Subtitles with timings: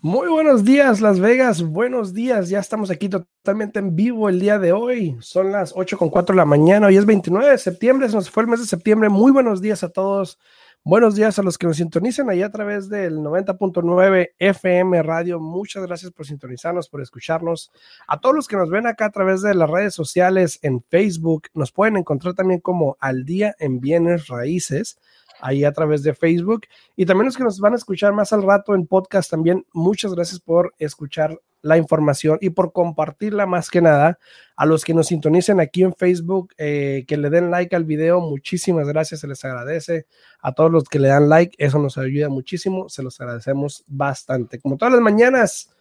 [0.00, 1.60] Muy buenos días, Las Vegas.
[1.60, 2.48] Buenos días.
[2.48, 5.16] Ya estamos aquí totalmente en vivo el día de hoy.
[5.18, 6.86] Son las 8 con 4 de la mañana.
[6.86, 8.08] Hoy es 29 de septiembre.
[8.08, 9.08] Se nos fue el mes de septiembre.
[9.08, 10.38] Muy buenos días a todos.
[10.84, 15.40] Buenos días a los que nos sintonizan ahí a través del 90.9 FM Radio.
[15.40, 17.72] Muchas gracias por sintonizarnos, por escucharnos.
[18.06, 21.48] A todos los que nos ven acá a través de las redes sociales en Facebook,
[21.54, 24.96] nos pueden encontrar también como Al Día en Bienes Raíces
[25.40, 26.62] ahí a través de Facebook.
[26.96, 30.14] Y también los que nos van a escuchar más al rato en podcast también, muchas
[30.14, 34.18] gracias por escuchar la información y por compartirla más que nada.
[34.56, 38.20] A los que nos sintonicen aquí en Facebook, eh, que le den like al video,
[38.20, 40.06] muchísimas gracias, se les agradece.
[40.40, 44.60] A todos los que le dan like, eso nos ayuda muchísimo, se los agradecemos bastante.
[44.60, 45.74] Como todas las mañanas,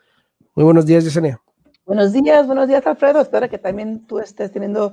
[0.56, 1.47] muy buenos días, Yesenia.
[1.88, 3.22] Buenos días, buenos días, Alfredo.
[3.22, 4.92] Espero que también tú estés teniendo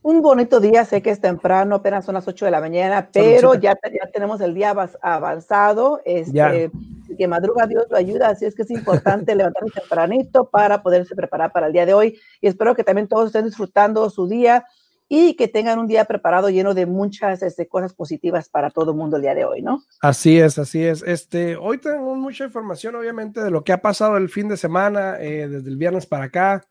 [0.00, 0.86] un bonito día.
[0.86, 4.40] Sé que es temprano, apenas son las 8 de la mañana, pero ya, ya tenemos
[4.40, 6.00] el día avanzado.
[6.06, 6.70] Este,
[7.18, 11.52] que madruga Dios lo ayuda, así es que es importante levantarse tempranito para poderse preparar
[11.52, 12.18] para el día de hoy.
[12.40, 14.64] Y espero que también todos estén disfrutando su día
[15.08, 18.96] y que tengan un día preparado lleno de muchas este, cosas positivas para todo el
[18.96, 19.82] mundo el día de hoy, ¿no?
[20.00, 21.02] Así es, así es.
[21.02, 25.16] Este, hoy tenemos mucha información, obviamente, de lo que ha pasado el fin de semana,
[25.20, 26.66] eh, desde el viernes para acá.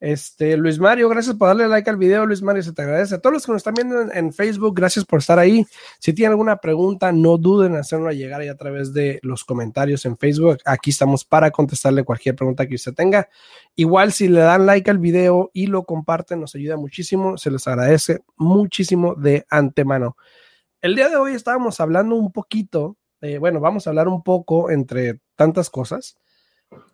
[0.00, 3.16] Este, Luis Mario, gracias por darle like al video, Luis Mario, se te agradece.
[3.16, 5.66] A todos los que nos están viendo en, Facebook, gracias por estar ahí.
[5.98, 10.06] Si tienen alguna pregunta, no duden en hacerla llegar ahí a través de los comentarios
[10.06, 10.58] en Facebook.
[10.64, 13.28] Aquí estamos para contestarle cualquier pregunta que usted tenga.
[13.76, 17.36] Igual, si le dan like al video y lo comparten, nos ayuda muchísimo.
[17.36, 20.16] Se les agradece muchísimo de antemano.
[20.80, 24.70] El día de hoy estábamos hablando un poquito, eh, bueno, vamos a hablar un poco
[24.70, 26.16] entre tantas cosas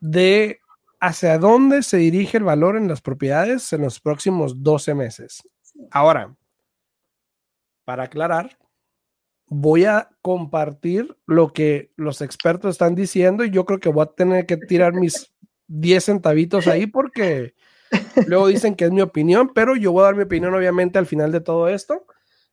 [0.00, 0.59] de
[1.01, 5.43] hacia dónde se dirige el valor en las propiedades en los próximos 12 meses.
[5.91, 6.34] Ahora,
[7.84, 8.59] para aclarar,
[9.47, 14.15] voy a compartir lo que los expertos están diciendo y yo creo que voy a
[14.15, 15.33] tener que tirar mis
[15.69, 17.55] 10 centavitos ahí porque
[18.27, 21.06] luego dicen que es mi opinión, pero yo voy a dar mi opinión obviamente al
[21.06, 22.06] final de todo esto.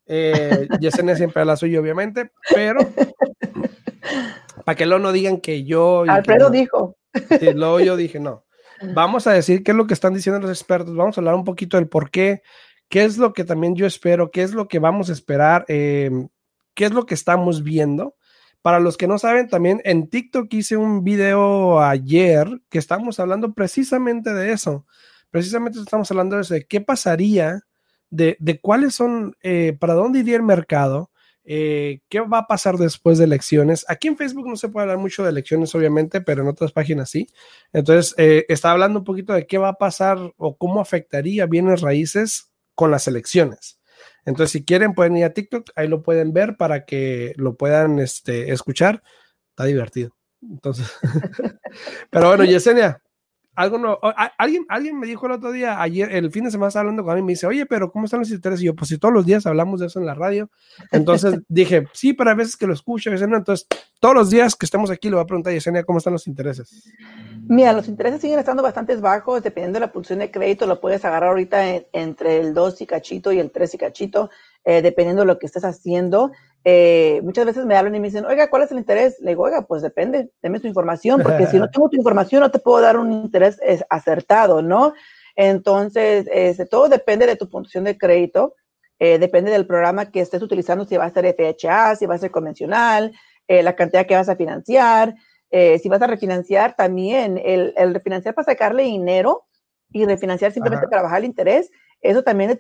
[0.06, 2.80] Eh, Yesenia siempre la soy obviamente, pero
[4.66, 6.04] para que luego no digan que yo...
[6.08, 6.98] Alfredo dijo.
[7.40, 8.46] Sí, luego yo dije, no,
[8.94, 11.44] vamos a decir qué es lo que están diciendo los expertos, vamos a hablar un
[11.44, 12.42] poquito del por qué,
[12.90, 16.30] qué es lo que también yo espero, qué es lo que vamos a esperar, em,
[16.74, 18.16] qué es lo que estamos viendo.
[18.62, 23.54] Para los que no saben, también en TikTok hice un video ayer que estamos hablando
[23.54, 24.86] precisamente de eso.
[25.32, 27.64] Precisamente estamos hablando de eso, de qué pasaría,
[28.10, 31.12] de, de cuáles son, eh, para dónde iría el mercado,
[31.46, 33.86] eh, ¿Qué va a pasar después de elecciones?
[33.90, 37.10] Aquí en Facebook no se puede hablar mucho de elecciones, obviamente, pero en otras páginas
[37.10, 37.28] sí.
[37.74, 41.82] Entonces, eh, está hablando un poquito de qué va a pasar o cómo afectaría bienes
[41.82, 43.80] raíces con las elecciones.
[44.26, 48.00] Entonces, si quieren, pueden ir a TikTok, ahí lo pueden ver para que lo puedan
[48.00, 49.04] este, escuchar.
[49.50, 50.16] Está divertido.
[50.42, 50.88] Entonces,
[52.10, 53.02] pero bueno, Yesenia,
[53.56, 54.00] algo no,
[54.38, 57.18] alguien, alguien me dijo el otro día, ayer, el fin de semana estaba hablando con
[57.18, 58.64] y me dice, oye, pero ¿cómo están los intereses?
[58.64, 60.50] Y yo, pues si todos los días hablamos de eso en la radio.
[60.92, 63.68] Entonces dije, sí, pero a veces que lo escucho, Yesenia, entonces
[64.00, 66.28] todos los días que estemos aquí le voy a preguntar a Yesenia cómo están los
[66.28, 66.92] intereses.
[67.48, 71.06] Mira, los intereses siguen estando bastante bajos, dependiendo de la pulsión de crédito, lo puedes
[71.06, 74.30] agarrar ahorita entre el 2 y cachito y el 3 y cachito,
[74.66, 76.32] eh, dependiendo de lo que estés haciendo.
[76.66, 79.20] Eh, muchas veces me hablan y me dicen, oiga, ¿cuál es el interés?
[79.20, 82.52] Le digo, oiga, pues depende, deme tu información, porque si no tengo tu información no
[82.52, 83.60] te puedo dar un interés
[83.90, 84.94] acertado, ¿no?
[85.36, 88.56] Entonces, este, todo depende de tu puntuación de crédito,
[89.00, 92.20] eh, depende del programa que estés utilizando, si va a ser FHA, si va a
[92.20, 93.12] ser convencional,
[93.48, 95.16] eh, la cantidad que vas a financiar,
[95.80, 99.46] si vas a refinanciar también, el, el, refinanciar para sacarle dinero
[99.92, 101.70] y refinanciar simplemente para bajar el interés,
[102.02, 102.58] eso también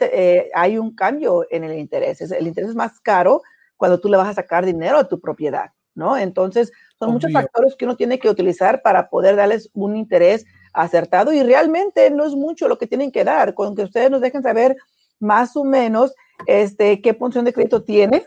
[0.53, 3.41] hay un cambio en el interés, el interés es más caro
[3.83, 6.15] cuando tú le vas a sacar dinero a tu propiedad, ¿no?
[6.15, 11.33] Entonces, son muchos factores que uno tiene que utilizar para poder darles un interés acertado
[11.33, 14.41] y realmente no es mucho lo que tienen que dar, con que ustedes nos dejen
[14.41, 14.77] saber
[15.19, 16.15] más o menos
[16.47, 18.25] este, qué función de crédito tiene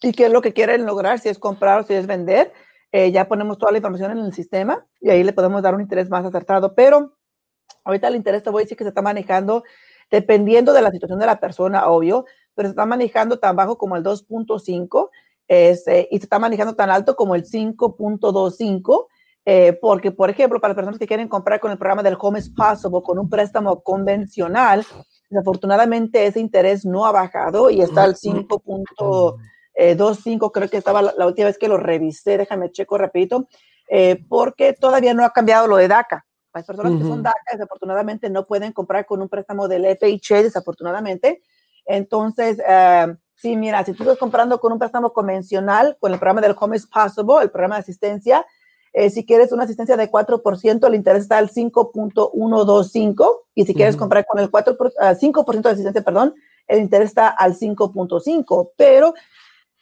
[0.00, 2.52] y qué es lo que quieren lograr, si es comprar o si es vender.
[2.92, 5.80] Eh, ya ponemos toda la información en el sistema y ahí le podemos dar un
[5.80, 7.16] interés más acertado, pero
[7.82, 9.64] ahorita el interés te voy a decir que se está manejando
[10.08, 13.96] dependiendo de la situación de la persona, obvio, pero se está manejando tan bajo como
[13.96, 15.10] el 2.5
[15.48, 19.06] este, y se está manejando tan alto como el 5.25.
[19.44, 22.38] Eh, porque, por ejemplo, para las personas que quieren comprar con el programa del Home
[22.38, 24.86] is Possible, con un préstamo convencional,
[25.28, 29.36] desafortunadamente ese interés no ha bajado y está al 5.25,
[29.74, 29.96] eh,
[30.52, 33.48] creo que estaba la, última vez que lo revisé, déjame checo rapidito,
[33.88, 36.24] eh, porque todavía no ha cambiado lo de DACA.
[36.54, 41.42] Las personas que son DACA, desafortunadamente, no pueden comprar con un préstamo del FHA, desafortunadamente.
[41.86, 46.40] Entonces, uh, sí, mira, si tú estás comprando con un préstamo convencional, con el programa
[46.40, 48.46] del Home is Possible, el programa de asistencia,
[48.92, 53.44] eh, si quieres una asistencia de 4%, el interés está al 5.125.
[53.54, 56.34] Y si quieres comprar con el 4 5% de asistencia, perdón,
[56.68, 58.72] el interés está al 5.5.
[58.76, 59.14] Pero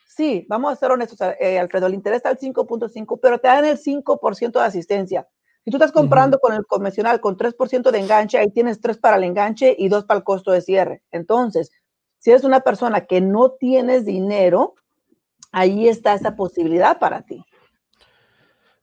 [0.06, 3.64] sí, vamos a ser honestos, eh, Alfredo, el interés está al 5.5, pero te dan
[3.64, 5.26] el 5% de asistencia.
[5.64, 9.16] Si tú estás comprando con el convencional con 3% de enganche, ahí tienes 3 para
[9.16, 11.02] el enganche y 2 para el costo de cierre.
[11.10, 11.70] Entonces,
[12.20, 14.74] si eres una persona que no tienes dinero,
[15.50, 17.44] ahí está esa posibilidad para ti.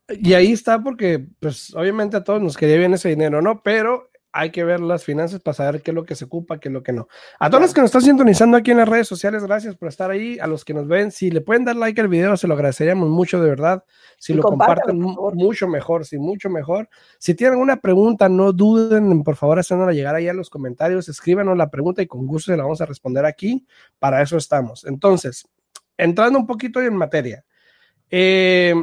[0.09, 3.61] Y ahí está porque, pues, obviamente a todos nos quería bien ese dinero, ¿no?
[3.61, 6.69] Pero hay que ver las finanzas para saber qué es lo que se ocupa, qué
[6.69, 7.07] es lo que no.
[7.39, 10.11] A todos los que nos están sintonizando aquí en las redes sociales, gracias por estar
[10.11, 10.37] ahí.
[10.37, 13.09] A los que nos ven, si le pueden dar like al video, se lo agradeceríamos
[13.09, 13.83] mucho, de verdad.
[14.19, 16.87] Si lo comparten, mucho mejor, sí, mucho mejor.
[17.17, 21.09] Si tienen alguna pregunta, no duden en, por favor, haciéndola llegar ahí a los comentarios.
[21.09, 23.65] Escríbanos la pregunta y con gusto se la vamos a responder aquí.
[23.97, 24.85] Para eso estamos.
[24.85, 25.47] Entonces,
[25.97, 27.43] entrando un poquito en materia.
[28.11, 28.75] Eh,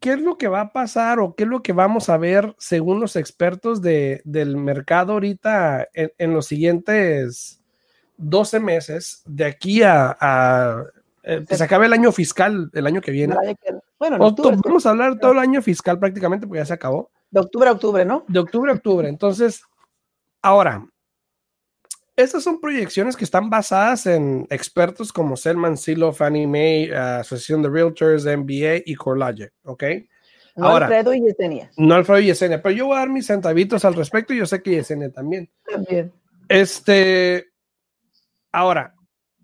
[0.00, 2.54] ¿qué es lo que va a pasar o qué es lo que vamos a ver
[2.58, 7.62] según los expertos de, del mercado ahorita en, los siguientes
[8.16, 10.84] 12 meses de aquí a,
[11.22, 13.34] eh, que se acabe el año fiscal el año que viene?
[13.98, 17.10] Bueno, vamos a hablar todo el año fiscal prácticamente porque ya se acabó.
[17.30, 18.24] De octubre a octubre, ¿no?
[18.28, 19.08] De octubre a octubre.
[19.08, 19.62] Entonces,
[20.42, 20.86] ahora,
[22.16, 27.68] estas son proyecciones que están basadas en expertos como Selman Silo, Fannie Mae, Asociación de
[27.68, 29.84] Realtors, MBA y CoreLogic, ¿ok?
[30.56, 31.70] No Alfredo y Yesenia.
[31.76, 34.46] No Alfredo y Yesenia, pero yo voy a dar mis centavitos al respecto y yo
[34.46, 35.50] sé que Yesenia también.
[35.70, 36.10] También.
[36.48, 37.52] Este,
[38.50, 38.94] ahora,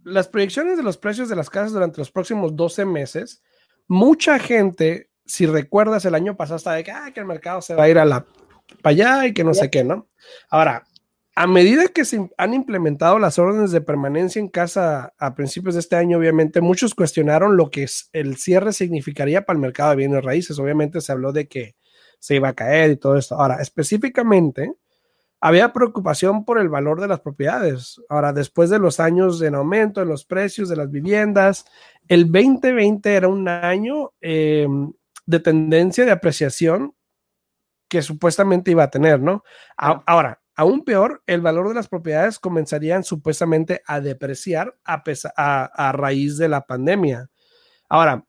[0.04, 3.42] las proyecciones de los precios de las casas durante los próximos 12 meses,
[3.86, 7.74] mucha gente, si recuerdas el año pasado, estaba de que, ah, que el mercado se
[7.74, 8.26] va a ir a la
[8.80, 10.08] para allá y que no sé qué, ¿no?
[10.48, 10.84] Ahora,
[11.34, 15.81] a medida que se han implementado las órdenes de permanencia en casa a principios de
[15.81, 20.23] este año, obviamente muchos cuestionaron lo que el cierre significaría para el mercado de bienes
[20.23, 20.58] raíces.
[20.58, 21.75] Obviamente se habló de que
[22.19, 23.37] se iba a caer y todo esto.
[23.37, 24.75] Ahora, específicamente,
[25.40, 28.00] había preocupación por el valor de las propiedades.
[28.11, 31.64] Ahora, después de los años en aumento en los precios de las viviendas,
[32.08, 34.93] el 2020 era un año em,
[35.25, 36.94] de tendencia de apreciación
[37.88, 39.44] que supuestamente iba a tener, ¿no?
[39.76, 46.49] Ahora, Aún peor, el valor de las propiedades comenzarían supuestamente a depreciar a, raíz de
[46.49, 47.31] la pandemia.
[47.88, 48.26] Ahora,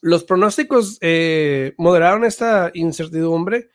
[0.00, 3.68] los pronósticos eh, moderaron esta incertidumbre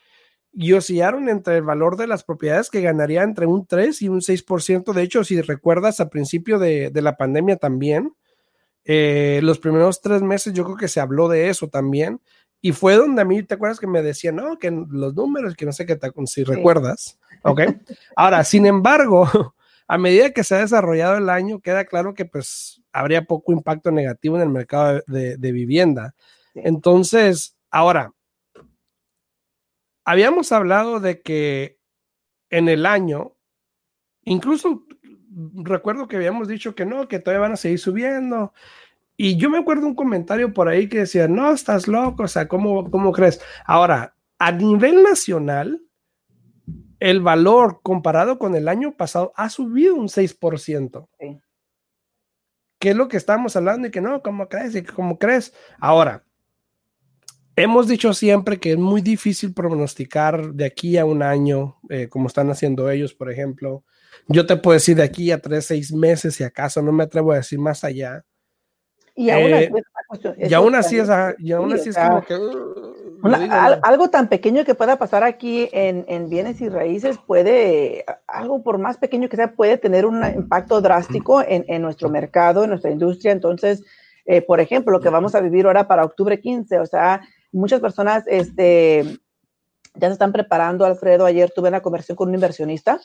[0.53, 4.21] y oscilaron entre el valor de las propiedades que ganaría entre un 3 y un
[4.21, 4.93] 6%.
[4.93, 8.13] De hecho, si recuerdas, a principio de, la pandemia también,
[8.85, 12.21] eh, los primeros tres meses yo creo que se habló de eso también.
[12.65, 15.65] Y fue donde a mí, ¿te acuerdas que me decían, no, que los números, que
[15.65, 17.19] no sé qué, si recuerdas?
[17.41, 17.59] ¿Ok?
[18.15, 19.27] Ahora, sin embargo,
[19.87, 23.91] a medida que se ha desarrollado el año, queda claro que pues habría poco impacto
[23.91, 26.15] negativo en el mercado de, vivienda.
[26.55, 28.13] Entonces, ahora,
[30.05, 31.79] habíamos hablado de que
[32.49, 33.35] en el año,
[34.23, 34.85] incluso
[35.55, 38.53] recuerdo que habíamos dicho que no, que todavía van a seguir subiendo.
[39.15, 42.47] Y yo me acuerdo un comentario por ahí que decía, no, estás loco, o sea,
[42.47, 43.39] ¿cómo, cómo crees?
[43.65, 45.81] Ahora, a nivel nacional,
[46.99, 51.07] el valor comparado con el año pasado ha subido un 6%.
[51.19, 51.39] Sí.
[52.79, 53.87] ¿Qué es lo que estamos hablando?
[53.87, 54.75] Y que no, ¿cómo crees?
[54.75, 55.53] Y ¿cómo crees?
[55.79, 56.25] Ahora,
[57.55, 62.27] hemos dicho siempre que es muy difícil pronosticar de aquí a un año, eh, como
[62.27, 63.85] están haciendo ellos, por ejemplo.
[64.27, 67.31] Yo te puedo decir de aquí a tres, seis meses, si acaso, no me atrevo
[67.31, 68.25] a decir más allá.
[69.15, 69.71] Y aún, eh,
[70.39, 72.33] y aún así es, y aún así es como que
[73.83, 78.97] algo tan pequeño que pueda pasar aquí en, bienes y raíces puede, algo por más
[78.97, 83.31] pequeño que sea, puede tener un impacto drástico en, nuestro mercado, en nuestra industria.
[83.31, 83.83] Entonces,
[84.25, 87.81] eh, por ejemplo, lo que vamos a vivir ahora para octubre 15, o sea, muchas
[87.81, 89.19] personas este,
[89.95, 90.85] ya se están preparando.
[90.85, 92.99] Alfredo, ayer tuve una conversación con un inversionista.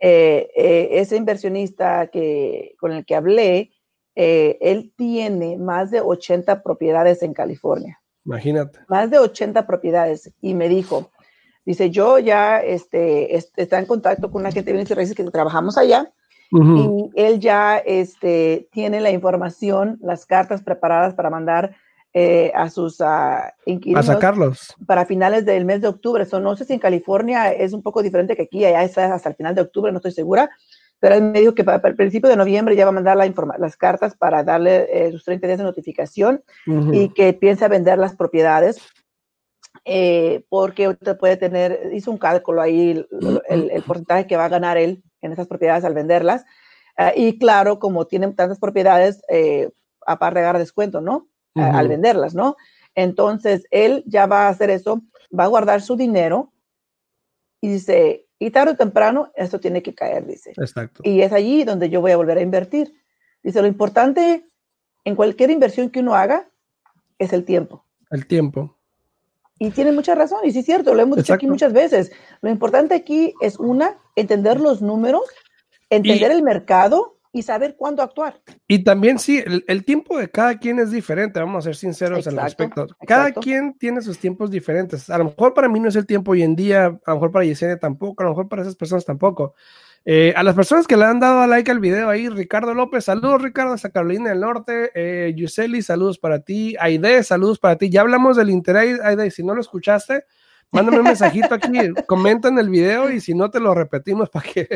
[0.00, 3.70] Eh, eh, ese inversionista que, con el que hablé,
[4.14, 8.00] él tiene más de 80 propiedades en California.
[8.24, 8.78] Imagínate.
[8.88, 10.32] Más de 80 propiedades.
[10.40, 11.10] Y me dijo,
[11.64, 15.76] dice, yo ya este, está en contacto con una gente de bienes raíces que trabajamos
[15.78, 16.12] allá.
[16.50, 21.74] Y él ya este, tiene la información, las cartas preparadas para mandar
[22.12, 24.08] eh, a sus uh, inquilinos.
[24.08, 24.72] A sacarlos.
[24.86, 26.24] Para finales del mes de octubre.
[26.24, 29.30] So, no sé si en California es un poco diferente que aquí, allá está hasta
[29.30, 30.48] el final de octubre, no estoy segura.
[31.04, 33.30] Pero él me dijo que para el principio de noviembre ya va a mandar la
[33.58, 36.96] las cartas para darle eh, sus 30 días de notificación uh -huh.
[36.96, 38.80] y que piensa vender las propiedades
[39.84, 43.04] eh, porque usted puede tener, hizo un cálculo ahí,
[43.50, 46.46] el, el, porcentaje que va a ganar él en esas propiedades al venderlas.
[46.96, 49.68] Uh, y claro, como tienen tantas propiedades, eh,
[50.06, 51.28] aparte de dar descuento, ¿no?
[51.54, 51.74] Uh -huh.
[51.74, 52.56] Al venderlas, ¿no?
[52.94, 55.02] Entonces, él ya va a hacer eso,
[55.38, 56.50] va a guardar su dinero
[57.60, 60.52] y dice, y tarde o temprano esto tiene que caer, dice.
[60.56, 61.00] Exacto.
[61.02, 62.94] Y es allí donde yo voy a volver a invertir.
[63.42, 64.46] Dice, lo importante
[65.04, 66.46] en cualquier inversión que uno haga
[67.18, 67.86] es el tiempo.
[68.10, 68.76] El tiempo.
[69.58, 71.22] Y tiene mucha razón, y sí es cierto, lo hemos Exacto.
[71.22, 72.12] dicho aquí muchas veces.
[72.42, 75.24] Lo importante aquí es, una, entender los números,
[75.88, 78.40] entender y, el mercado y saber cuándo actuar.
[78.68, 82.18] Y también sí, el, el, tiempo de cada quien es diferente, vamos a ser sinceros
[82.18, 82.86] exacto, al respecto.
[83.08, 83.40] Cada exacto.
[83.40, 85.10] quien tiene sus tiempos diferentes.
[85.10, 87.32] A lo mejor para mí no es el tiempo hoy en día, a lo mejor
[87.32, 89.54] para Yesenia tampoco, a lo mejor para esas personas tampoco.
[90.04, 93.42] Eh, a las personas que le han dado like al video ahí, Ricardo López, saludos
[93.42, 98.02] Ricardo, hasta Carolina del Norte, eh, Yuseli, saludos para ti, Aide, saludos para ti, ya
[98.02, 100.24] hablamos del interés, Aide, si no lo escuchaste,
[100.70, 101.72] mándame un mensajito aquí,
[102.06, 104.68] comenta en el video y si no te lo repetimos para que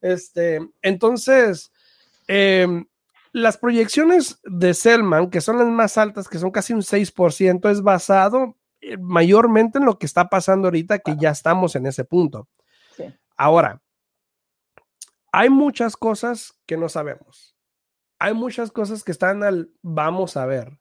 [0.00, 1.72] este, entonces,
[2.28, 2.84] eh,
[3.32, 7.82] las proyecciones de Selman, que son las más altas, que son casi un 6%, es
[7.82, 12.48] basado eh, mayormente en lo que está pasando ahorita, que ya estamos en ese punto.
[12.96, 13.04] Sí.
[13.36, 13.82] Ahora,
[15.32, 17.54] hay muchas cosas que no sabemos.
[18.18, 20.78] Hay muchas cosas que están al vamos a ver.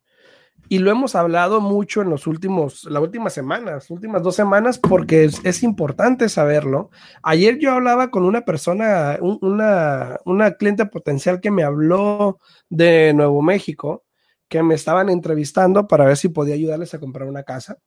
[0.69, 5.25] Y lo hemos hablado mucho en los últimos, las últimas semanas, últimas dos semanas, porque
[5.25, 6.89] es, es importante saberlo.
[7.23, 13.13] Ayer yo hablaba con una persona, un, una, una cliente potencial que me habló de
[13.13, 14.03] Nuevo México,
[14.47, 17.77] que me estaban entrevistando para ver si podía ayudarles a comprar una casa.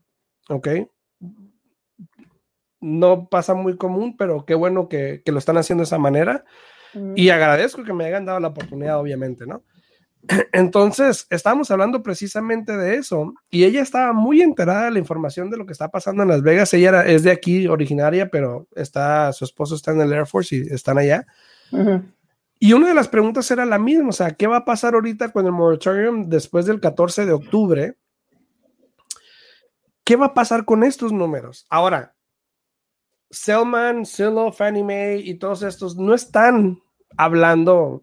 [0.49, 0.69] ¿Ok?
[2.81, 6.45] no pasa muy común, pero qué bueno que, que lo están haciendo de esa manera.
[6.95, 7.15] Mm.
[7.17, 9.65] Y agradezco que me hayan dado la oportunidad, obviamente, ¿no?
[10.53, 15.57] Entonces, estábamos hablando precisamente de eso y ella estaba muy enterada de la información de
[15.57, 16.73] lo que está pasando en Las Vegas.
[16.75, 20.57] Ella era, es de aquí, originaria, pero está, su esposo está en el Air Force
[20.57, 21.27] y están allá.
[21.71, 22.03] Uh -huh.
[22.61, 25.31] Y una de las preguntas era la misma, o sea, ¿qué va a pasar ahorita
[25.31, 27.97] con el moratorium después del 14 de octubre?
[30.03, 31.67] ¿Qué va a pasar con estos números?
[31.71, 32.17] Ahora,
[33.31, 36.81] Selman, Zillow, Fannie Mae y todos estos no están
[37.17, 38.03] hablando,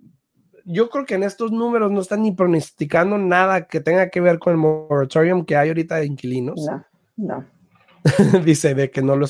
[0.65, 4.39] yo creo que en estos números no están ni pronosticando nada que tenga que ver
[4.39, 6.59] con el moratorium que hay ahorita de inquilinos.
[6.65, 6.85] No,
[7.17, 7.45] no.
[8.43, 9.27] Dice de que no lo.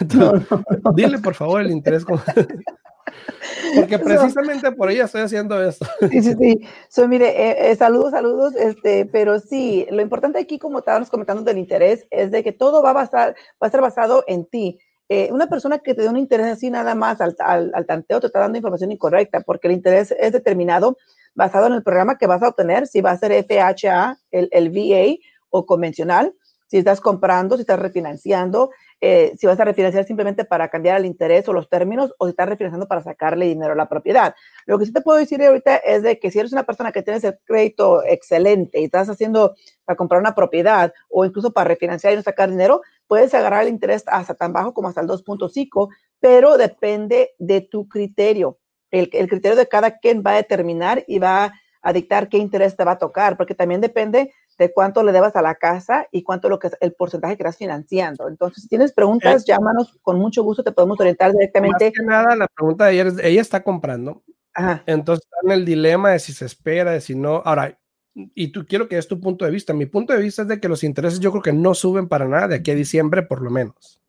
[0.00, 0.92] Entonces, no, no, no.
[0.92, 2.04] Dile por favor el interés.
[2.04, 2.20] Con...
[3.74, 5.86] Porque precisamente por ella estoy haciendo esto.
[6.10, 6.60] Sí, sí, sí.
[6.88, 11.42] So, mire, eh, eh, saludos, saludos, este, pero sí, lo importante aquí, como estábamos comentando
[11.42, 14.78] del interés, es de que todo va a, basar, va a estar basado en ti
[15.08, 18.20] eh, una persona que te da un interés así nada más al, al, al, tanteo
[18.20, 20.96] te está dando información incorrecta, porque el interés es determinado
[21.34, 24.70] basado en el programa que vas a obtener, si va a ser FHA, el, el
[24.70, 25.16] VA
[25.50, 26.34] o convencional,
[26.68, 28.70] si estás comprando, si estás refinanciando,
[29.06, 32.30] eh, si vas a refinanciar simplemente para cambiar el interés o los términos, o si
[32.30, 34.34] estás refinanciando para sacarle dinero a la propiedad.
[34.64, 37.02] Lo que sí te puedo decir ahorita es de que si eres una persona que
[37.02, 42.14] tienes el crédito excelente y estás haciendo para comprar una propiedad o incluso para refinanciar
[42.14, 45.90] y no sacar dinero, puedes agarrar el interés hasta tan bajo como hasta el 2.5,
[46.18, 48.58] pero depende de tu criterio.
[48.90, 52.74] El, el, criterio de cada quien va a determinar y va a dictar qué interés
[52.74, 56.22] te va a tocar, porque también depende de cuánto le debas a la casa y
[56.22, 58.28] cuánto lo que es el porcentaje que estás financiando.
[58.28, 61.86] Entonces, si tienes preguntas, eh, llámanos, con mucho gusto te podemos orientar directamente.
[61.86, 64.22] Más que nada, la pregunta de ayer es, ella está comprando,
[64.54, 64.82] Ajá.
[64.86, 67.42] entonces está en el dilema de si se espera, de si no.
[67.44, 67.78] Ahora,
[68.14, 69.74] y tú quiero que es tu punto de vista.
[69.74, 72.26] Mi punto de vista es de que los intereses yo creo que no suben para
[72.26, 74.00] nada de aquí a diciembre, por lo menos.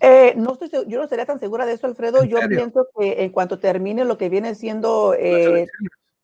[0.00, 2.24] Eh, no estoy, yo no estaría tan segura de eso, Alfredo.
[2.24, 5.66] Yo pienso que en cuanto termine lo que viene siendo eh,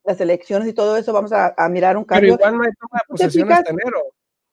[0.05, 2.37] las elecciones y todo eso, vamos a, a mirar un cambio.
[2.37, 4.03] Pero igual no hay toma de posesión hasta enero.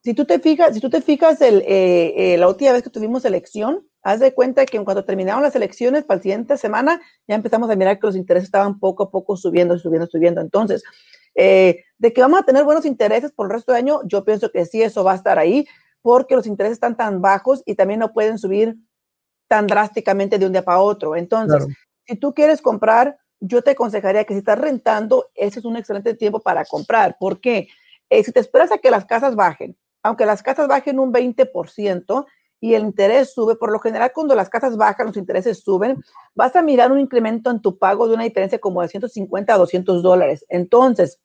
[0.02, 2.90] Si tú te fijas, si tú te fijas el, eh, eh, la última vez que
[2.90, 7.02] tuvimos elección, haz de cuenta que en cuanto terminaron las elecciones, para la siguiente semana,
[7.28, 10.40] ya empezamos a mirar que los intereses estaban poco a poco subiendo, subiendo, subiendo.
[10.40, 10.84] Entonces,
[11.36, 14.52] eh, de que vamos a tener buenos intereses por el resto del año, yo pienso
[14.52, 15.68] que sí, eso va a estar ahí,
[16.02, 18.78] porque los intereses están tan bajos y también no pueden subir
[19.50, 21.18] tan drásticamente de un día para otro.
[21.18, 21.74] Entonces, claro.
[22.08, 26.14] si tú quieres comprar, yo te aconsejaría que si estás rentando, ese es un excelente
[26.14, 27.18] tiempo para comprar.
[27.20, 27.68] ¿Por qué?
[28.10, 32.26] Eh, si te esperas a que las casas bajen, aunque las casas bajen un 20%
[32.62, 36.04] y el interés sube, por lo general cuando las casas bajan, los intereses suben,
[36.36, 39.58] vas a mirar un incremento en tu pago de una diferencia como de 150 a
[39.58, 40.46] 200 dólares.
[40.50, 41.20] Entonces,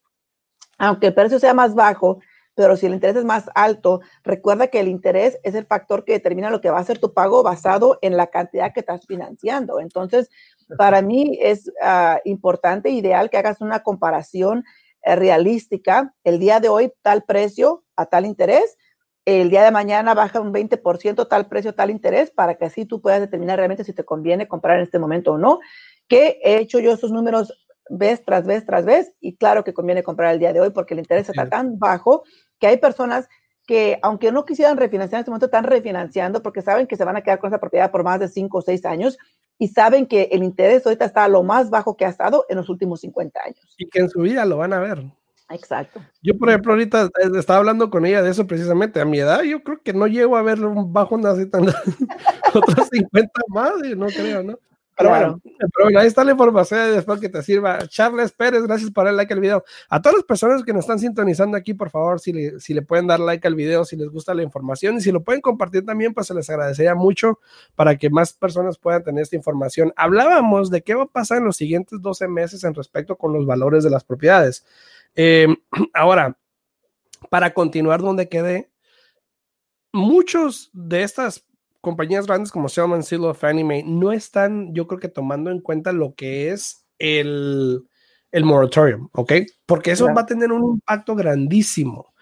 [0.78, 2.21] aunque el precio sea más bajo,
[2.54, 6.12] pero si el interés es más alto, recuerda que el interés es el factor que
[6.12, 9.80] determina lo que va a ser tu pago basado en la cantidad que estás financiando.
[9.80, 10.30] Entonces,
[10.78, 14.64] para mí es uh, importante, ideal que hagas una comparación
[15.04, 16.14] uh, realística.
[16.23, 18.76] El día de hoy, tal precio a tal interés.
[19.25, 23.00] El día de mañana baja un 20% tal precio, tal interés, para que así tú
[23.00, 25.61] puedas determinar realmente si te conviene comprar en este momento o no.
[26.08, 27.52] Que he hecho yo esos números
[27.90, 30.94] vez tras vez tras vez y claro que conviene comprar el día de hoy porque
[30.94, 32.25] el interés está tan bajo
[32.58, 33.28] que hay personas
[33.66, 37.16] que aunque no quisieran refinanciar en este momento, están refinanciando porque saben que se van
[37.16, 39.18] a quedar con esa propiedad por más de 5 o 6 años
[39.58, 42.56] y saben que el interés ahorita está a lo más bajo que ha estado en
[42.56, 43.75] los últimos 50 años.
[43.78, 45.04] Y que en su vida lo van a ver.
[45.50, 46.00] Exacto.
[46.23, 49.00] Yo, por ejemplo, ahorita eh, estaba hablando con ella de eso precisamente.
[49.00, 51.66] A mi edad, yo creo que no llego a ver un bajo así tan.
[52.54, 54.58] otros 50 más, no creo, ¿no?
[54.96, 57.86] Pero, bueno, pero ahí está la información después que te sirva.
[57.88, 59.64] Charles Pérez, gracias por el like al video.
[59.88, 62.82] A todas las personas que nos están sintonizando aquí, por favor, si le, si le
[62.82, 65.84] pueden dar like al video, si les gusta la información y si lo pueden compartir
[65.84, 67.40] también, pues se les agradecería mucho
[67.74, 69.92] para que más personas puedan tener esta información.
[69.96, 73.46] Hablábamos de qué va a pasar en los siguientes 12 meses en respecto con los
[73.46, 74.64] valores de las propiedades.
[75.16, 75.48] Eh,
[75.92, 76.38] ahora,
[77.30, 78.70] para continuar donde quedé,
[79.92, 81.44] muchos de estas
[81.85, 85.93] compañías grandes como Selman, Silo, Fannie Mae no están, yo creo que tomando en cuenta
[85.93, 87.85] lo que es el,
[88.33, 89.33] el moratorium, ¿ok?
[89.67, 92.12] Porque eso va a tener un impacto grandísimo.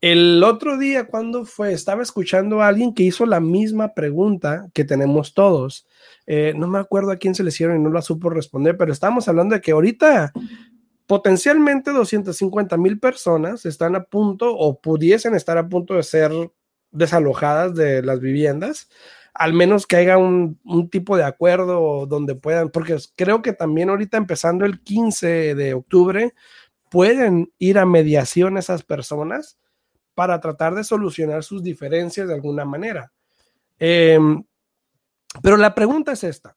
[0.00, 4.84] El otro día, cuando fue, estaba escuchando a alguien que hizo la misma pregunta que
[4.84, 5.86] tenemos todos.
[6.26, 8.92] Eh, no me acuerdo a quién se le hicieron y no la supo responder, pero
[8.92, 10.32] estábamos hablando de que ahorita
[11.06, 16.32] potencialmente 250 mil personas están a punto o pudiesen estar a punto de ser
[16.96, 18.88] desalojadas de las viviendas,
[19.34, 20.58] al menos que haya un,
[20.90, 26.34] tipo de acuerdo donde puedan, porque creo que también ahorita empezando el 15 de octubre,
[26.90, 29.58] pueden ir a mediación esas personas
[30.14, 33.12] para tratar de solucionar sus diferencias de alguna manera.
[33.78, 34.42] Em,
[35.42, 36.56] pero la pregunta es esta.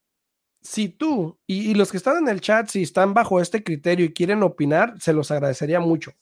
[0.62, 4.06] Si tú y, y, los que están en el chat, si están bajo este criterio
[4.06, 6.12] y quieren opinar, se los agradecería mucho.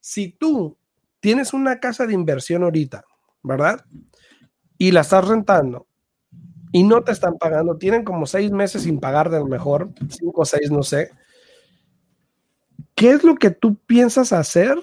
[0.00, 0.78] Si tú
[1.20, 3.04] tienes una casa de inversión ahorita
[3.42, 3.84] ¿verdad?
[4.76, 5.86] Y la estás rentando
[6.72, 10.42] y no te están pagando, tienen como seis meses sin pagar de lo mejor, cinco
[10.42, 11.10] o seis, no sé.
[12.94, 14.76] ¿Qué es lo que tú piensas hacer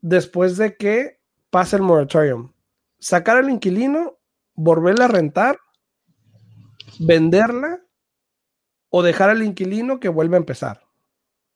[0.00, 1.18] después de que
[1.50, 2.52] pase el moratorium?
[2.98, 4.18] ¿Sacar al inquilino,
[4.54, 5.58] volverla a rentar,
[7.00, 7.80] venderla
[8.90, 10.87] o dejar al inquilino que vuelva a empezar?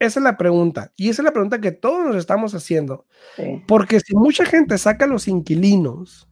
[0.02, 0.92] Esa es la pregunta.
[0.96, 3.06] Y esa es la pregunta que todos nos estamos haciendo.
[3.68, 6.28] Porque si mucha gente saca a los inquilinos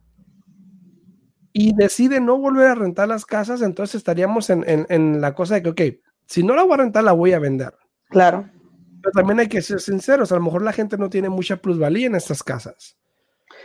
[1.53, 5.69] y decide no volver a rentar las casas, entonces estaríamos en, la cosa de que,
[5.69, 5.81] ok,
[6.25, 7.73] si no la voy a rentar, la voy a vender.
[8.09, 8.49] Claro.
[9.01, 12.07] Pero también hay que ser sinceros, a lo mejor la gente no tiene mucha plusvalía
[12.07, 12.97] en estas casas.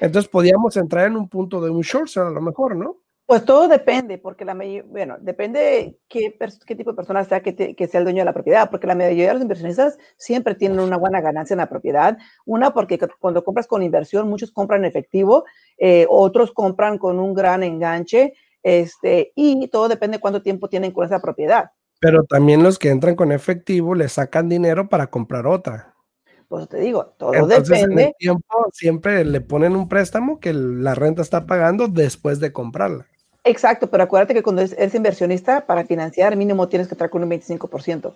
[0.01, 2.99] Entonces podríamos entrar en un punto de un short sale a lo mejor, ¿no?
[3.27, 4.55] Pues todo depende, porque la
[4.87, 8.33] bueno, depende qué, qué tipo de persona sea que, que, sea el dueño de la
[8.33, 12.17] propiedad, porque la mayoría de los inversionistas siempre tienen una buena ganancia en la propiedad.
[12.45, 15.45] Una, porque cuando compras con inversión, muchos compran efectivo,
[15.77, 20.93] eh, otros compran con un gran enganche, este, y todo depende de cuánto tiempo tienen
[20.93, 21.73] con esa propiedad.
[21.99, 25.97] Pero también los que entran con efectivo le sacan dinero para comprar otra.
[26.47, 28.03] Pues te digo, todo depende.
[28.03, 32.53] En el tiempo siempre le ponen un préstamo que la renta está pagando después de
[32.53, 33.09] comprarla.
[33.47, 37.31] Exacto, pero acuérdate que cuando eres inversionista, para financiar mínimo tienes que estar con un
[37.31, 38.13] 25%.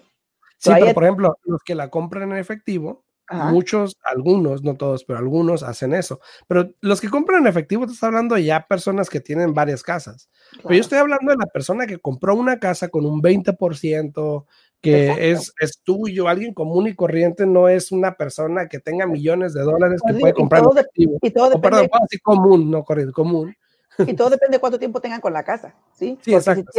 [0.58, 5.20] Sí, pero por ejemplo, los que la compran en efectivo, muchos, algunos, no todos, pero
[5.20, 6.20] algunos hacen eso.
[6.48, 10.28] Pero los que compran en efectivo, te estás hablando ya personas que tienen varias casas.
[10.62, 14.46] Pero yo estoy hablando de la persona que compró una casa con un 20%,
[14.80, 19.54] que es, es, tuyo, alguien común y corriente, no es una persona que tenga millones
[19.54, 21.18] de dólares que puede comprar efectivo.
[21.22, 21.88] Y todo depende.
[21.88, 21.88] perdón,
[22.22, 23.54] común, no corriente, común.
[23.98, 26.18] Y todo depende de cuánto tiempo tengan con la casa, ¿sí?
[26.22, 26.70] Sí, exacto.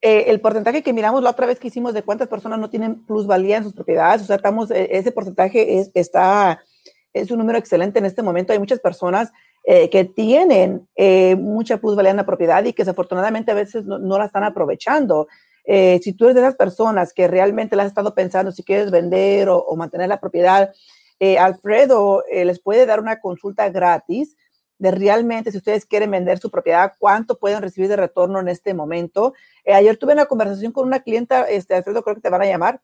[0.00, 3.04] Eh, el porcentaje que miramos la otra vez que hicimos de cuántas personas no tienen
[3.04, 6.60] plusvalía en sus propiedades, o sea, estamos, eh, ese porcentaje es, está,
[7.12, 8.52] es un número excelente en este momento.
[8.52, 9.32] Hay muchas personas
[9.64, 10.86] eh, que tienen
[11.38, 15.28] mucha plusvalía en la propiedad y que desafortunadamente a veces no, la están aprovechando.
[15.64, 19.48] si tú eres de esas personas que realmente las has estado pensando si quieres vender
[19.48, 20.72] o, o mantener la propiedad,
[21.40, 24.36] Alfredo les puede dar una consulta gratis
[24.78, 28.74] de realmente si ustedes quieren vender su propiedad, cuánto pueden recibir de retorno en este
[28.74, 29.34] momento.
[29.64, 32.46] Eh, ayer tuve una conversación con una clienta, este, Alfredo, creo que te van a
[32.46, 32.82] llamar,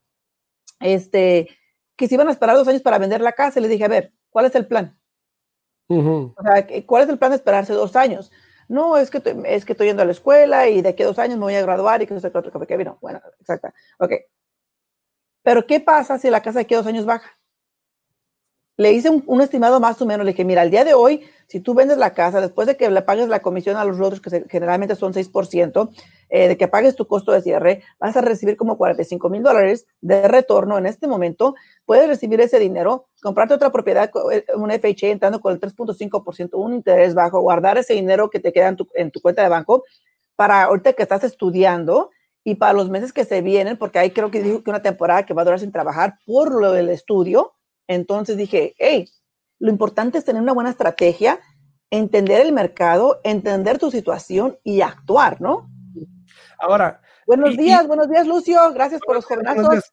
[0.81, 1.49] este,
[1.97, 3.59] que se iban a esperar dos años para vender la casa.
[3.59, 4.99] Y le dije, a ver, ¿cuál es el plan?
[6.37, 8.33] O sea, ¿cuál es el plan de esperarse dos años?
[8.69, 11.19] No, es que, es que estoy yendo a la escuela y de aquí a dos
[11.19, 12.97] años me voy a graduar y que no sé qué otro que vino.
[13.03, 13.69] Bueno, exacto.
[13.99, 14.13] Ok.
[15.43, 17.39] Pero ¿qué pasa si la casa de aquí a dos años baja?
[18.83, 21.61] Le hice un, estimado más o menos, le dije, mira, al día de hoy, si
[21.61, 24.45] tú vendes la casa, después de que le pagues la comisión a los otros, que
[24.49, 25.91] generalmente son 6%,
[26.29, 29.87] eh, de que pagues tu costo de cierre, vas a recibir como 45 mil dólares
[30.01, 31.55] de retorno en este momento.
[31.85, 36.75] Puedes recibir ese dinero, comprarte otra propiedad, eh, un FHA entrando con el 3.5%, un
[36.75, 39.85] interés bajo, guardar ese dinero que te queda en tu, en tu cuenta de banco
[40.35, 42.11] para ahorita que estás estudiando
[42.45, 45.25] y para los meses que se vienen, porque ahí creo que dijo que una temporada
[45.25, 47.53] que va a durar sin trabajar por lo del estudio
[47.87, 49.09] entonces dije, hey,
[49.59, 51.41] lo importante es tener una buena estrategia,
[51.91, 55.71] entender el mercado, entender tu situación y actuar, ¿no?
[56.59, 57.01] Ahora.
[57.27, 58.73] Buenos días, buenos días, Lucio.
[58.73, 59.93] Gracias por los jovenazos.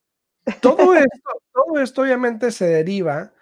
[0.62, 3.34] Todo esto, todo esto obviamente se deriva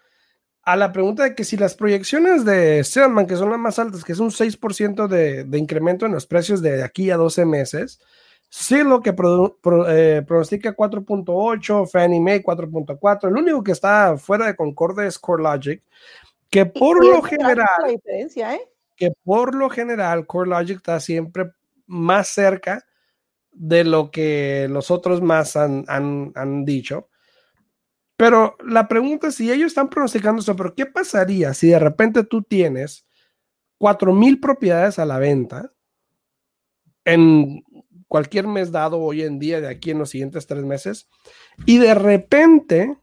[0.64, 4.04] a la pregunta de que si las proyecciones de Selman, que son las más altas,
[4.04, 8.02] que es un 6% de, de incremento en los precios de aquí a 12 meses,
[8.50, 13.28] Sí, lo que eh, pronostica 4.8, Fannie Mae 4.4.
[13.28, 15.84] El único que está fuera de concorde es CoreLogic,
[16.50, 17.68] que por lo general,
[18.06, 18.60] ¿eh?
[18.96, 21.52] que por lo general CoreLogic está siempre
[21.88, 22.86] más cerca
[23.52, 27.10] de lo que los otros más han, han dicho.
[28.18, 32.24] Pero la pregunta es si ellos están pronosticando eso, pero ¿qué pasaría si de repente
[32.24, 33.06] tú tienes
[33.80, 35.72] 4.000 propiedades a la venta
[37.06, 37.64] en
[38.08, 41.08] cualquier mes dado hoy en día, de aquí en los siguientes tres meses,
[41.66, 42.98] y de repente,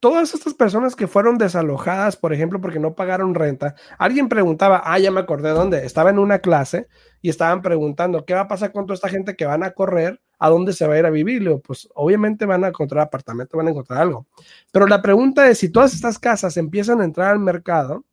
[0.00, 4.98] todas estas personas que fueron desalojadas, por ejemplo, porque no pagaron renta, alguien preguntaba, ah,
[4.98, 6.88] ya me acordé dónde, estaba en una clase
[7.22, 10.20] y estaban preguntando, ¿qué va a pasar con toda esta gente que van a correr?
[10.38, 11.42] ¿A dónde se va a ir a vivir?
[11.42, 14.26] Le pues obviamente van a encontrar apartamento, van a encontrar algo.
[14.72, 18.04] Pero la pregunta es, si todas estas casas empiezan a entrar al mercado,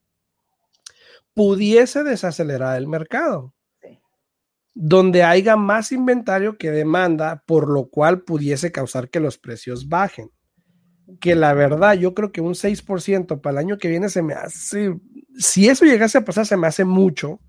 [1.34, 3.54] pudiese desacelerar el mercado
[4.74, 10.32] donde haya más inventario que demanda, por lo cual pudiese causar que los precios bajen.
[11.20, 14.34] Que la verdad, yo creo que un 6% para el año que viene se me
[14.34, 14.96] hace,
[15.38, 17.40] si eso llegase a pasar, se me hace mucho.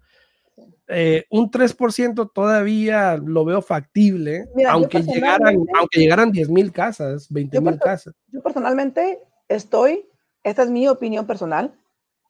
[0.89, 7.61] Eh, un 3% todavía lo veo factible, aunque, llegaran, aunque llegaran 10 mil casas, 20
[7.61, 8.15] mil casas.
[8.29, 10.07] Yo personalmente estoy,
[10.43, 11.73] esta es mi opinión personal,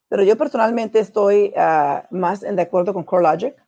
[0.08, 3.61] pero yo personalmente estoy ah, más en de acuerdo con CoreLogic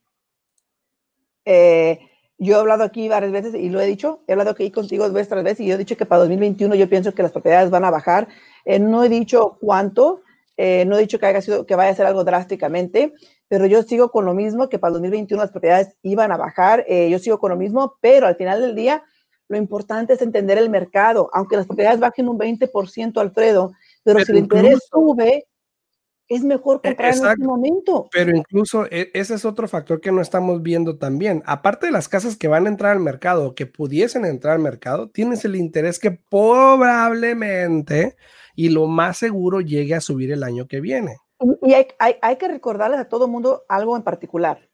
[1.45, 1.99] eh,
[2.39, 5.13] yo he hablado aquí varias veces y lo he dicho, he hablado aquí contigo dos
[5.13, 7.71] veces, tres veces y yo he dicho que para 2021 yo pienso que las propiedades
[7.71, 8.29] van a bajar.
[8.65, 10.23] Eh, no he dicho cuánto,
[10.57, 13.15] eh, no he dicho que, haya sido, que vaya a ser algo drásticamente,
[13.49, 17.19] pero yo sigo con lo mismo, que para 2021 las propiedades iban a bajar, yo
[17.19, 19.05] sigo con lo mismo, pero al final del día
[19.49, 24.25] lo importante es entender el mercado, aunque las propiedades bajen un 20%, Alfredo, pero, pero
[24.25, 25.47] si el interés sube,
[26.35, 28.09] es mejor e, comprar en este momento.
[28.13, 31.43] Pero incluso e, ese es otro factor que no estamos viendo también.
[31.47, 35.11] Aparte de las casas que van a entrar al mercado, que pudiesen entrar al mercado,
[35.11, 38.17] tienes el interés que probablemente
[38.55, 41.19] y lo más seguro llegue a subir el año que viene.
[41.63, 44.69] Y hay, hay, que recordarles a todo mundo algo en particular.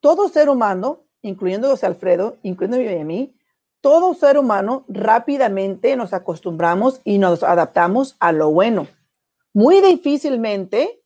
[0.00, 3.34] Todo ser humano, incluyendo José Alfredo, incluyendo a mí,
[3.80, 8.86] todo ser humano rápidamente nos acostumbramos y nos adaptamos a lo bueno
[9.54, 11.00] muy difícilmente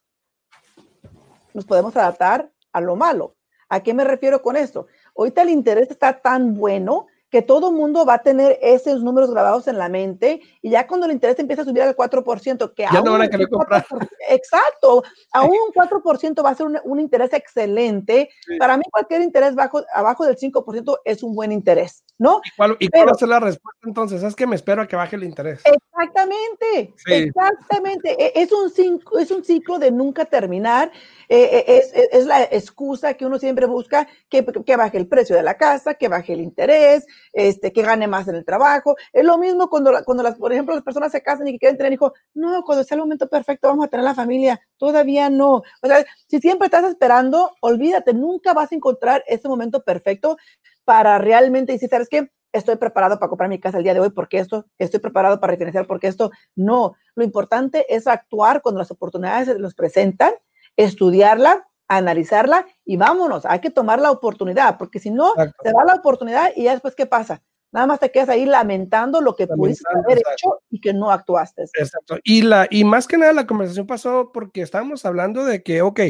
[1.54, 3.36] nos podemos adaptar a lo malo.
[3.68, 4.86] ¿A qué me refiero con esto?
[5.16, 9.68] Ahorita el interés está tan bueno que todo mundo va a tener esos números grabados
[9.68, 13.00] en la mente y ya cuando el interés empieza a subir al 4%, que ya
[13.02, 13.86] no van a querer comprar.
[14.28, 18.30] Exacto, aún un 4% va a ser un, interés excelente.
[18.58, 22.40] Para mí cualquier interés bajo, abajo del 5% es un buen interés, ¿no?
[22.44, 24.22] ¿Y cuál, y cuál va a ser la respuesta entonces?
[24.22, 25.60] Es que me espero a que baje el interés.
[25.64, 28.16] Exactamente, exactamente.
[28.18, 30.90] E, es un, es un ciclo de nunca terminar.
[31.28, 35.36] Eh, eh, es, es, la excusa que uno siempre busca, que, que baje el precio
[35.36, 38.96] de la casa, que baje el interés, este, que gane más en el trabajo.
[39.12, 41.92] Es lo mismo cuando, cuando las, por ejemplo, las personas se casan y quieren tener
[41.92, 42.12] hijos.
[42.34, 44.60] No, cuando sea el momento perfecto vamos a tener la familia.
[44.76, 45.56] Todavía no.
[45.56, 50.36] O sea, si siempre estás esperando, olvídate, nunca vas a encontrar ese momento perfecto
[50.84, 52.30] para realmente decir, ¿sabes qué?
[52.52, 55.50] Estoy preparado para comprar mi casa el día de hoy porque esto, estoy preparado para
[55.50, 56.30] refinanciar porque esto.
[56.56, 60.32] No, lo importante es actuar cuando las oportunidades se nos presentan,
[60.76, 65.94] estudiarla, analizarla y vámonos, hay que tomar la oportunidad, porque si no, te da la
[65.94, 67.42] oportunidad y ya después, ¿qué pasa?
[67.72, 71.64] Nada más te quedas ahí lamentando lo que pudiste haber hecho y que no actuaste.
[71.74, 72.18] Exacto.
[72.24, 76.00] Y, la, y más que nada la conversación pasó porque estábamos hablando de que, ok,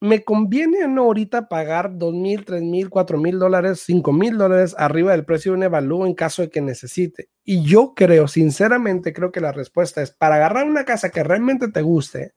[0.00, 4.36] ¿me conviene o no ahorita pagar dos mil, tres mil, cuatro mil dólares, cinco mil
[4.36, 7.30] dólares arriba del precio de un evalúo en caso de que necesite?
[7.42, 11.68] Y yo creo, sinceramente, creo que la respuesta es para agarrar una casa que realmente
[11.68, 12.34] te guste,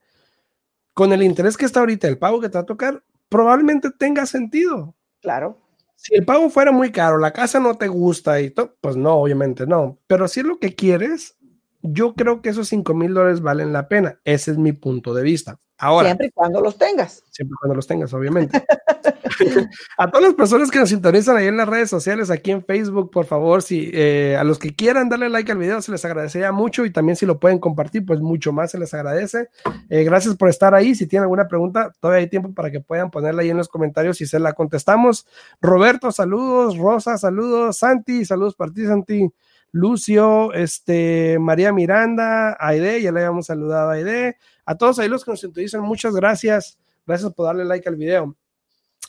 [0.98, 4.26] con el interés que está ahorita, el pago que te va a tocar, probablemente tenga
[4.26, 4.96] sentido.
[5.22, 5.60] Claro.
[5.94, 9.14] Si el pago fuera muy caro, la casa no te gusta y todo, pues no,
[9.14, 10.00] obviamente no.
[10.08, 11.36] Pero si es lo que quieres,
[11.82, 14.18] yo creo que esos 5 mil dólares valen la pena.
[14.24, 15.60] Ese es mi punto de vista.
[15.78, 17.22] Ahora, siempre y cuando los tengas.
[17.30, 18.64] Siempre y cuando los tengas, obviamente.
[19.98, 23.10] a todas las personas que nos sintonizan ahí en las redes sociales, aquí en Facebook,
[23.12, 26.50] por favor, si eh, a los que quieran darle like al video, se les agradecería
[26.50, 29.50] mucho y también si lo pueden compartir, pues mucho más se les agradece.
[29.88, 30.96] Eh, gracias por estar ahí.
[30.96, 34.20] Si tienen alguna pregunta, todavía hay tiempo para que puedan ponerla ahí en los comentarios
[34.20, 35.26] y se la contestamos.
[35.60, 36.76] Roberto, saludos.
[36.76, 37.78] Rosa, saludos.
[37.78, 39.32] Santi, saludos para ti, Santi.
[39.72, 44.36] Lucio, este, María Miranda, Aide, ya le habíamos saludado a Aide.
[44.64, 46.78] A todos ahí los que nos sintonizan, muchas gracias.
[47.06, 48.36] Gracias por darle like al video.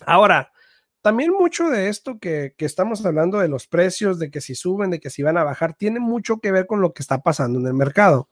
[0.06, 0.52] Ahora,
[1.02, 5.00] también mucho de esto que, estamos hablando de los precios, de que si suben, de
[5.00, 7.67] que si van a bajar, tiene mucho que ver con lo que está pasando en
[7.67, 8.30] el mercado.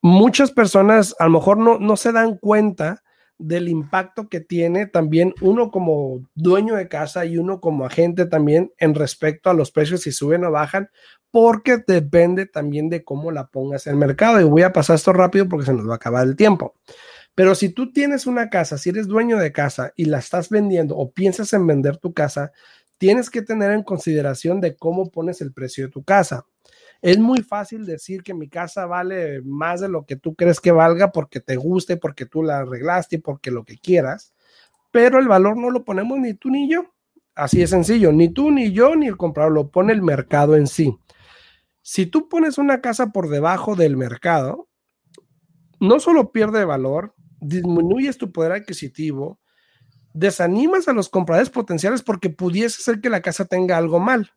[0.00, 3.02] Muchas personas a lo mejor no, no se dan cuenta
[3.40, 8.72] del impacto que tiene también uno como dueño de casa y uno como agente también
[8.78, 10.90] en respecto a los precios si suben o bajan,
[11.30, 14.40] porque depende también de cómo la pongas en el mercado.
[14.40, 16.74] Y voy a pasar esto rápido porque se nos va a acabar el tiempo.
[17.34, 20.96] Pero si tú tienes una casa, si eres dueño de casa y la estás vendiendo
[20.96, 22.52] o piensas en vender tu casa,
[22.98, 26.44] tienes que tener en consideración de cómo pones el precio de tu casa.
[27.02, 30.70] Es muy fácil decir que mi casa vale más de lo que tú crees que
[30.70, 34.34] valga porque te guste, porque tú la arreglaste, porque lo que quieras,
[34.90, 36.92] pero el valor no lo ponemos ni tú ni yo.
[37.34, 40.66] Así es sencillo, ni tú ni yo ni el comprador lo pone el mercado en
[40.66, 40.98] sí.
[41.80, 44.68] Si tú pones una casa por debajo del mercado,
[45.80, 49.40] no solo pierde valor, disminuyes tu poder adquisitivo,
[50.12, 54.32] desanimas a los compradores potenciales porque pudiese ser que la casa tenga algo mal.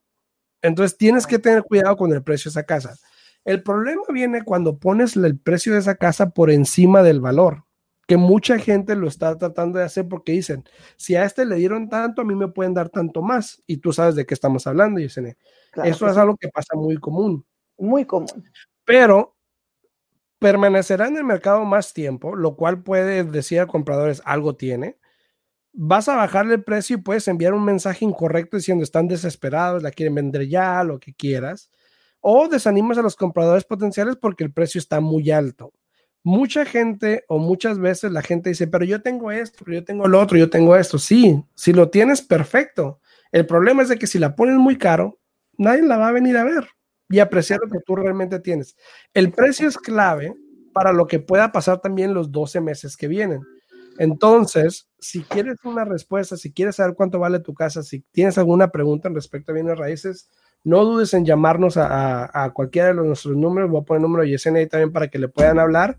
[0.64, 2.96] Entonces tienes que tener cuidado con el precio de esa casa.
[3.46, 7.66] El problema viene cuando pones el precio de esa casa por encima del valor,
[8.08, 10.64] que mucha gente lo está tratando de hacer porque dicen,
[10.96, 13.62] si a este le dieron tanto, a mí me pueden dar tanto más.
[13.68, 15.38] Y tú sabes de qué estamos hablando, Yesenia.
[15.84, 17.46] Eso es algo que pasa muy común.
[17.78, 18.46] Muy común.
[18.86, 19.36] Pero
[20.40, 24.98] permanecerá en el mercado más tiempo, lo cual puede decir a compradores algo tiene
[25.74, 29.92] vas a bajarle el precio y puedes enviar un mensaje incorrecto diciendo están desesperados, la
[29.92, 31.70] quieren vender ya, lo que quieras.
[32.22, 35.74] O desanimas a los compradores potenciales porque el precio está muy alto.
[36.24, 40.22] Mucha gente o muchas veces la gente dice, pero yo tengo esto, yo tengo lo
[40.22, 40.98] otro, yo tengo esto.
[40.98, 43.02] Sí, si lo tienes, perfecto.
[43.32, 45.20] El problema es de que si la pones muy caro,
[45.58, 46.70] nadie la va a venir a ver
[47.10, 48.78] y apreciar lo que tú realmente tienes.
[49.14, 50.34] El precio es clave
[50.72, 53.42] para lo que pueda pasar también los 12 meses que vienen.
[53.98, 58.70] Entonces, si quieres una respuesta, si quieres saber cuánto vale tu casa, si tienes alguna
[58.70, 60.30] pregunta en respecto a bienes raíces,
[60.64, 63.70] no dudes en llamarnos a, cualquiera de nuestros números.
[63.70, 65.98] Voy a poner el número de Yesenia ahí también para que le puedan hablar.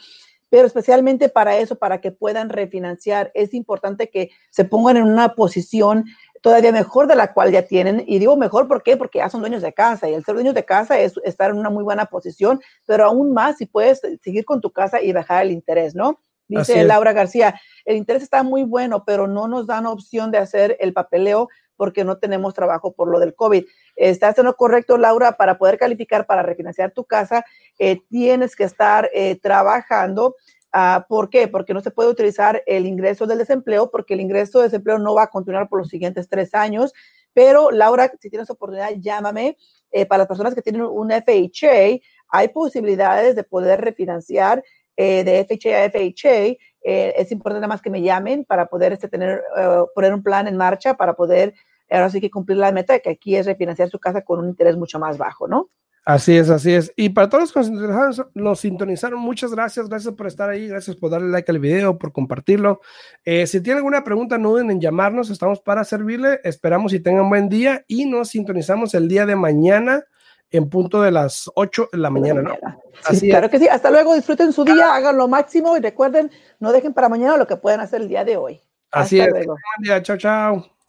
[0.48, 5.34] Pero especialmente para eso, para que puedan refinanciar, es importante que se pongan en una
[5.34, 6.04] posición
[6.42, 8.02] todavía mejor de la cual ya tienen.
[8.06, 8.82] Y digo mejor, ¿por?
[8.82, 11.58] Porque ya son dueños de casa y el ser dueños de casa es estar en
[11.58, 15.44] una muy buena posición, pero aún más si puedes seguir con tu casa y bajar
[15.44, 16.18] el interés, ¿no?
[16.50, 20.76] Dice Laura García, el interés está muy bueno, pero no nos dan opción de hacer
[20.80, 23.64] el papeleo porque no tenemos trabajo por lo del COVID.
[23.96, 25.38] ¿Estás en lo correcto, Laura?
[25.38, 27.44] Para poder calificar para refinanciar tu casa,
[27.78, 30.36] eh, tienes que estar eh, trabajando.
[30.74, 31.48] Uh, ¿Por qué?
[31.48, 35.14] Porque no se puede utilizar el ingreso del desempleo, porque el ingreso de desempleo no
[35.14, 36.92] va a continuar por los siguientes tres años.
[37.32, 39.56] Pero, Laura, si tienes oportunidad, llámame.
[39.90, 44.62] Eh, para las personas que tienen un FHA, hay posibilidades de poder refinanciar
[44.96, 49.08] eh, de FHA a FHA, eh, es importante más que me llamen para poder este,
[49.08, 51.54] tener, eh, poner un plan en marcha para poder
[51.90, 54.76] ahora sí que cumplir la meta que aquí es refinanciar su casa con un interés
[54.76, 55.70] mucho más bajo, ¿no?
[56.04, 56.92] Así es, así es.
[56.96, 61.10] Y para todos los que nos sintonizaron, muchas gracias, gracias por estar ahí, gracias por
[61.10, 62.80] darle like al video, por compartirlo.
[63.24, 66.40] si tienen alguna pregunta, no duden en llamarnos, estamos para servirle.
[66.44, 70.04] Esperamos y tengan buen día y nos sintonizamos el día de mañana
[70.50, 72.56] en punto de las 8 de la mañana, ¿no?
[73.04, 73.68] Así claro que sí.
[73.68, 77.46] Hasta luego, disfruten su día, hagan lo máximo y recuerden, no dejen para mañana lo
[77.46, 78.60] que pueden hacer el día de hoy.
[78.90, 79.30] Así es.
[79.30, 79.56] Luego.
[80.02, 80.79] Chao, chao.